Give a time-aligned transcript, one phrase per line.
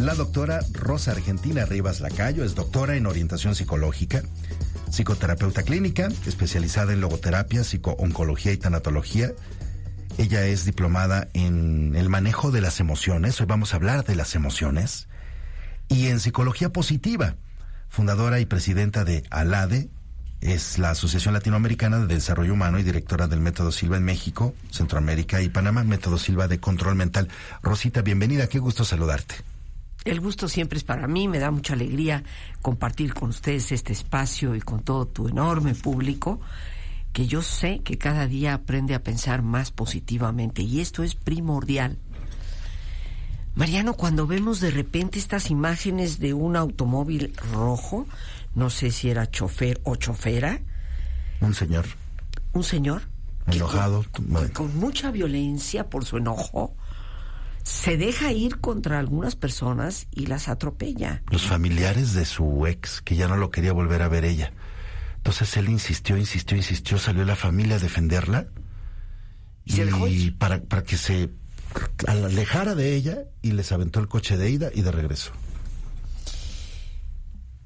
[0.00, 4.22] La doctora Rosa Argentina Rivas Lacayo es doctora en orientación psicológica,
[4.90, 9.32] psicoterapeuta clínica, especializada en logoterapia, psicooncología y tanatología,
[10.16, 14.34] ella es diplomada en el manejo de las emociones, hoy vamos a hablar de las
[14.34, 15.06] emociones,
[15.88, 17.36] y en psicología positiva,
[17.90, 19.90] fundadora y presidenta de ALADE,
[20.40, 25.42] es la Asociación Latinoamericana de Desarrollo Humano y directora del Método Silva en México, Centroamérica
[25.42, 27.28] y Panamá, Método Silva de Control Mental.
[27.62, 29.36] Rosita, bienvenida, qué gusto saludarte.
[30.04, 32.24] El gusto siempre es para mí, me da mucha alegría
[32.62, 36.40] compartir con ustedes este espacio y con todo tu enorme público
[37.12, 41.98] que yo sé que cada día aprende a pensar más positivamente y esto es primordial.
[43.54, 48.06] Mariano, cuando vemos de repente estas imágenes de un automóvil rojo,
[48.54, 50.60] no sé si era chofer o chofera.
[51.40, 51.86] Un señor.
[52.52, 53.02] Un señor.
[53.46, 54.04] Enojado.
[54.12, 56.74] Con, con mucha violencia por su enojo,
[57.64, 61.22] se deja ir contra algunas personas y las atropella.
[61.30, 64.52] Los familiares de su ex, que ya no lo quería volver a ver ella.
[65.16, 68.46] Entonces él insistió, insistió, insistió, salió la familia a defenderla.
[69.64, 71.30] y para, para que se
[72.06, 75.32] alejara de ella y les aventó el coche de ida y de regreso.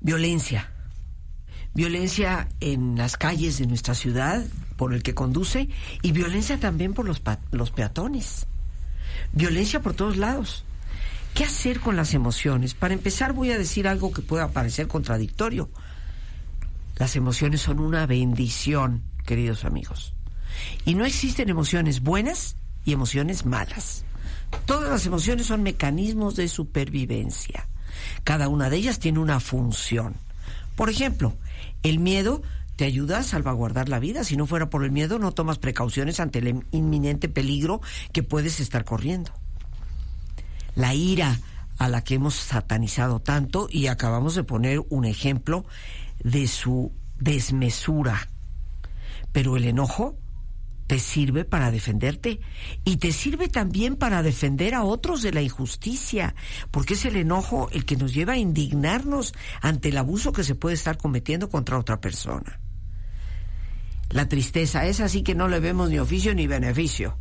[0.00, 0.70] Violencia.
[1.74, 4.44] Violencia en las calles de nuestra ciudad
[4.76, 5.68] por el que conduce
[6.02, 8.46] y violencia también por los, los peatones.
[9.32, 10.64] Violencia por todos lados.
[11.34, 12.74] ¿Qué hacer con las emociones?
[12.74, 15.68] Para empezar voy a decir algo que pueda parecer contradictorio.
[16.96, 20.14] Las emociones son una bendición, queridos amigos.
[20.84, 24.04] Y no existen emociones buenas y emociones malas.
[24.66, 27.68] Todas las emociones son mecanismos de supervivencia.
[28.24, 30.14] Cada una de ellas tiene una función.
[30.76, 31.34] Por ejemplo,
[31.82, 32.42] el miedo
[32.76, 34.24] te ayuda a salvaguardar la vida.
[34.24, 37.80] Si no fuera por el miedo, no tomas precauciones ante el inminente peligro
[38.12, 39.32] que puedes estar corriendo.
[40.74, 41.38] La ira
[41.78, 45.64] a la que hemos satanizado tanto y acabamos de poner un ejemplo
[46.22, 48.28] de su desmesura.
[49.32, 50.16] Pero el enojo
[50.86, 52.40] te sirve para defenderte
[52.84, 56.34] y te sirve también para defender a otros de la injusticia,
[56.70, 60.54] porque es el enojo el que nos lleva a indignarnos ante el abuso que se
[60.54, 62.60] puede estar cometiendo contra otra persona.
[64.10, 67.16] La tristeza es así que no le vemos ni oficio ni beneficio,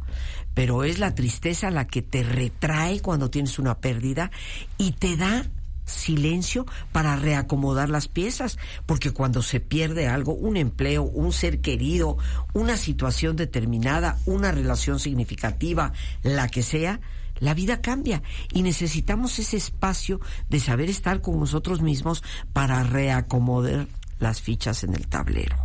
[0.53, 4.29] pero es la tristeza la que te retrae cuando tienes una pérdida
[4.77, 5.45] y te da
[5.85, 12.17] silencio para reacomodar las piezas, porque cuando se pierde algo, un empleo, un ser querido,
[12.53, 16.99] una situación determinada, una relación significativa, la que sea,
[17.39, 18.23] la vida cambia
[18.53, 22.23] y necesitamos ese espacio de saber estar con nosotros mismos
[22.53, 23.87] para reacomodar
[24.19, 25.57] las fichas en el tablero.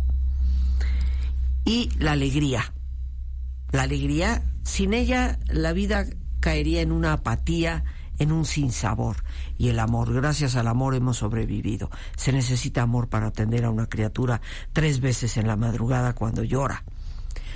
[1.65, 2.73] Y la alegría.
[3.71, 6.05] La alegría, sin ella la vida
[6.39, 7.83] caería en una apatía,
[8.19, 9.23] en un sinsabor.
[9.57, 11.89] Y el amor, gracias al amor hemos sobrevivido.
[12.15, 14.41] Se necesita amor para atender a una criatura
[14.73, 16.83] tres veces en la madrugada cuando llora.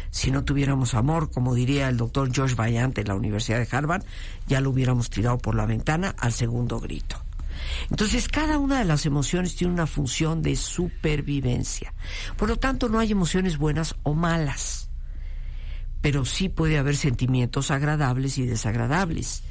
[0.09, 4.03] Si no tuviéramos amor, como diría el doctor George Vaillant de la Universidad de Harvard,
[4.47, 7.18] ya lo hubiéramos tirado por la ventana al segundo grito.
[7.89, 11.94] Entonces, cada una de las emociones tiene una función de supervivencia.
[12.38, 14.89] Por lo tanto, no hay emociones buenas o malas
[16.04, 19.42] pero sí puede haber sentimientos agradables y desagradables.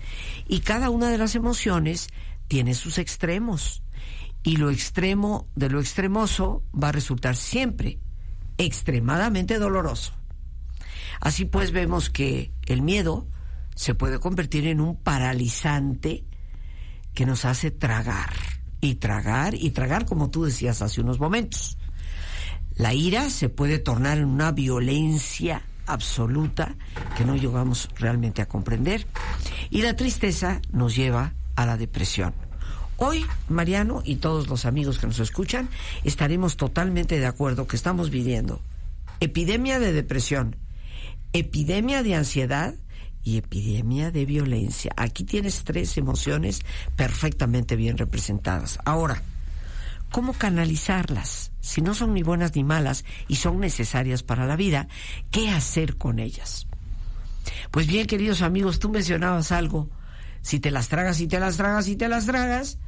[0.46, 2.08] Y cada una de las emociones
[2.46, 3.82] tiene sus extremos.
[4.42, 8.00] Y lo extremo de lo extremoso va a resultar siempre
[8.58, 10.12] extremadamente doloroso.
[11.22, 13.26] Así pues vemos que el miedo
[13.74, 16.26] se puede convertir en un paralizante
[17.14, 18.34] que nos hace tragar
[18.82, 21.78] y tragar y tragar como tú decías hace unos momentos.
[22.74, 26.74] La ira se puede tornar en una violencia absoluta
[27.16, 29.06] que no llegamos realmente a comprender.
[29.70, 32.34] Y la tristeza nos lleva a la depresión.
[32.96, 35.68] Hoy, Mariano y todos los amigos que nos escuchan,
[36.04, 38.60] estaremos totalmente de acuerdo que estamos viviendo
[39.20, 40.56] epidemia de depresión,
[41.32, 42.74] epidemia de ansiedad
[43.22, 44.92] y epidemia de violencia.
[44.96, 46.62] Aquí tienes tres emociones
[46.96, 48.78] perfectamente bien representadas.
[48.84, 49.22] Ahora,
[50.12, 51.50] ¿cómo canalizarlas?
[51.60, 54.86] Si no son ni buenas ni malas y son necesarias para la vida,
[55.30, 56.68] ¿qué hacer con ellas?
[57.70, 59.88] Pues bien, queridos amigos, tú mencionabas algo.
[60.42, 62.78] Si te las tragas y te las tragas y te las tragas,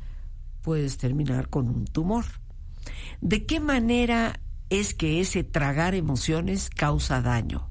[0.62, 2.25] puedes terminar con un tumor.
[3.21, 7.70] ¿De qué manera es que ese tragar emociones causa daño?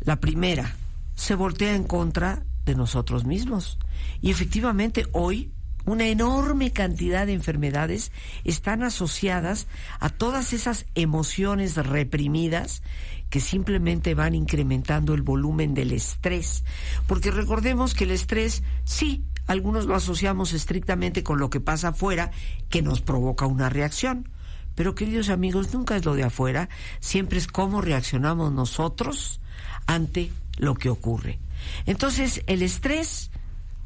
[0.00, 0.74] La primera,
[1.14, 3.78] se voltea en contra de nosotros mismos.
[4.20, 5.52] Y efectivamente hoy
[5.84, 8.12] una enorme cantidad de enfermedades
[8.44, 9.66] están asociadas
[9.98, 12.82] a todas esas emociones reprimidas
[13.30, 16.64] que simplemente van incrementando el volumen del estrés.
[17.06, 22.32] Porque recordemos que el estrés, sí, algunos lo asociamos estrictamente con lo que pasa afuera,
[22.68, 24.28] que nos provoca una reacción.
[24.74, 26.68] Pero queridos amigos, nunca es lo de afuera,
[26.98, 29.40] siempre es cómo reaccionamos nosotros
[29.86, 31.38] ante lo que ocurre.
[31.86, 33.30] Entonces, el estrés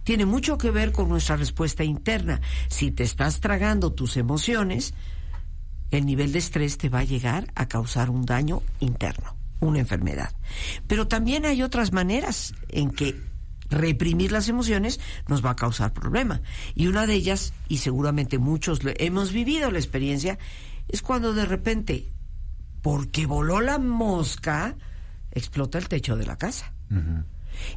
[0.04, 2.40] tiene mucho que ver con nuestra respuesta interna.
[2.68, 4.94] Si te estás tragando tus emociones,
[5.90, 10.34] el nivel de estrés te va a llegar a causar un daño interno, una enfermedad.
[10.86, 13.20] Pero también hay otras maneras en que
[13.70, 16.42] reprimir las emociones nos va a causar problema.
[16.74, 20.38] Y una de ellas, y seguramente muchos hemos vivido la experiencia,
[20.88, 22.12] es cuando de repente,
[22.82, 24.76] porque voló la mosca,
[25.30, 26.72] explota el techo de la casa.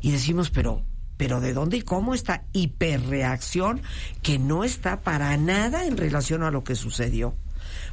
[0.02, 0.84] Y decimos, pero,
[1.18, 3.82] pero ¿de dónde y cómo esta hiperreacción
[4.22, 7.36] que no está para nada en relación a lo que sucedió?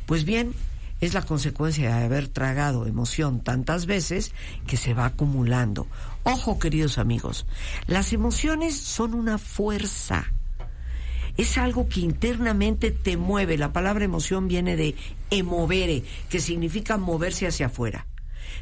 [0.07, 0.55] Pues bien,
[1.01, 4.33] es la consecuencia de haber tragado emoción tantas veces
[4.67, 5.87] que se va acumulando.
[6.23, 7.47] Ojo, queridos amigos,
[7.87, 10.33] las emociones son una fuerza.
[11.37, 13.59] Es algo que internamente te mueve.
[13.59, 14.95] La palabra emoción viene de
[15.31, 18.07] emovere, que significa moverse hacia afuera.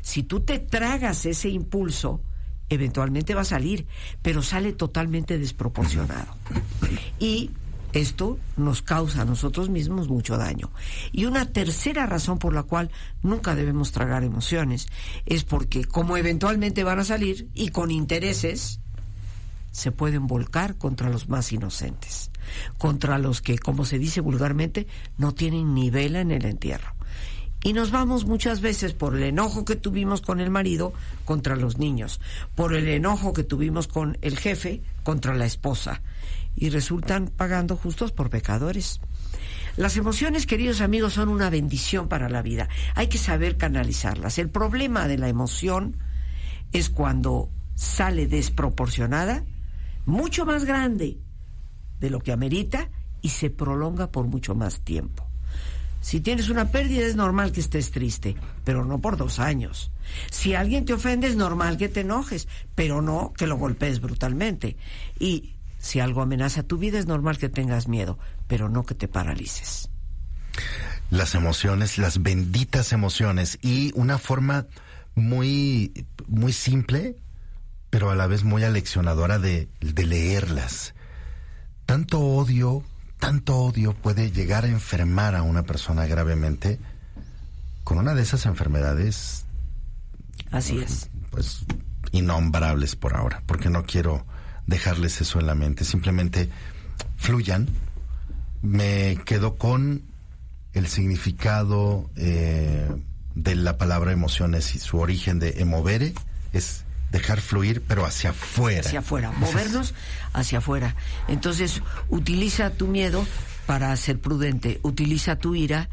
[0.00, 2.22] Si tú te tragas ese impulso,
[2.74, 3.86] eventualmente va a salir,
[4.22, 6.36] pero sale totalmente desproporcionado.
[7.18, 7.50] Y
[7.92, 10.70] esto nos causa a nosotros mismos mucho daño.
[11.12, 12.90] Y una tercera razón por la cual
[13.22, 14.88] nunca debemos tragar emociones
[15.26, 18.80] es porque como eventualmente van a salir y con intereses,
[19.72, 22.30] se pueden volcar contra los más inocentes,
[22.78, 24.86] contra los que, como se dice vulgarmente,
[25.18, 26.94] no tienen ni vela en el entierro.
[27.64, 30.92] Y nos vamos muchas veces por el enojo que tuvimos con el marido
[31.24, 32.20] contra los niños,
[32.56, 36.02] por el enojo que tuvimos con el jefe contra la esposa,
[36.56, 39.00] y resultan pagando justos por pecadores.
[39.76, 42.68] Las emociones, queridos amigos, son una bendición para la vida.
[42.94, 44.38] Hay que saber canalizarlas.
[44.38, 45.96] El problema de la emoción
[46.72, 49.44] es cuando sale desproporcionada,
[50.04, 51.18] mucho más grande
[52.00, 52.90] de lo que amerita
[53.22, 55.31] y se prolonga por mucho más tiempo.
[56.02, 59.92] Si tienes una pérdida es normal que estés triste, pero no por dos años.
[60.30, 64.76] Si alguien te ofende es normal que te enojes, pero no que lo golpees brutalmente.
[65.20, 68.18] Y si algo amenaza tu vida es normal que tengas miedo,
[68.48, 69.90] pero no que te paralices.
[71.08, 74.66] Las emociones, las benditas emociones y una forma
[75.14, 77.16] muy, muy simple,
[77.90, 80.94] pero a la vez muy aleccionadora de, de leerlas.
[81.86, 82.82] Tanto odio
[83.22, 86.80] tanto odio puede llegar a enfermar a una persona gravemente
[87.84, 89.44] con una de esas enfermedades.
[90.50, 91.08] Así es.
[91.30, 91.60] Pues
[92.10, 94.26] innombrables por ahora, porque no quiero
[94.66, 95.84] dejarles eso en la mente.
[95.84, 96.50] Simplemente
[97.16, 97.68] fluyan.
[98.60, 100.02] Me quedo con
[100.72, 102.90] el significado eh,
[103.36, 106.12] de la palabra emociones y su origen de emovere
[106.52, 106.81] es
[107.12, 108.80] dejar fluir, pero hacia afuera.
[108.80, 109.94] Hacia afuera, movernos
[110.32, 110.96] hacia afuera.
[111.28, 113.24] Entonces, utiliza tu miedo
[113.66, 115.88] para ser prudente, utiliza tu ira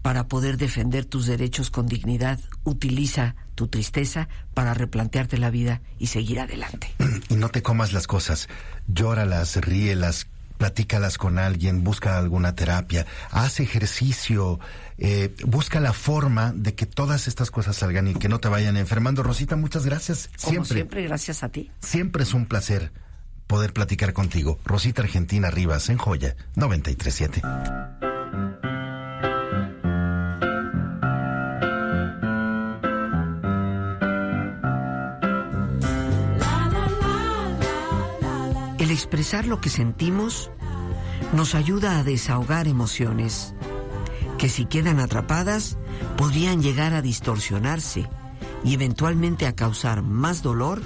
[0.00, 6.08] para poder defender tus derechos con dignidad, utiliza tu tristeza para replantearte la vida y
[6.08, 6.92] seguir adelante.
[7.28, 8.48] Y no te comas las cosas,
[8.88, 10.26] llóralas, ríelas,
[10.58, 14.60] platícalas con alguien, busca alguna terapia, haz ejercicio,
[14.98, 18.76] eh, busca la forma de que todas estas cosas salgan y que no te vayan
[18.76, 19.22] enfermando.
[19.22, 20.30] Rosita, muchas gracias.
[20.42, 21.70] Como siempre, gracias a ti.
[21.80, 22.92] Siempre es un placer
[23.46, 24.58] poder platicar contigo.
[24.64, 27.42] Rosita Argentina Rivas en Joya 937.
[38.92, 40.50] Expresar lo que sentimos
[41.32, 43.54] nos ayuda a desahogar emociones
[44.36, 45.78] que si quedan atrapadas
[46.18, 48.06] podrían llegar a distorsionarse
[48.62, 50.82] y eventualmente a causar más dolor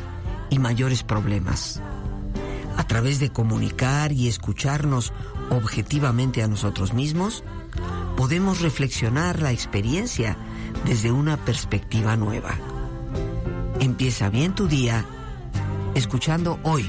[0.50, 1.82] y mayores problemas.
[2.76, 5.12] A través de comunicar y escucharnos
[5.50, 7.42] objetivamente a nosotros mismos,
[8.16, 10.36] podemos reflexionar la experiencia
[10.84, 12.56] desde una perspectiva nueva.
[13.80, 15.04] Empieza bien tu día
[15.96, 16.88] escuchando hoy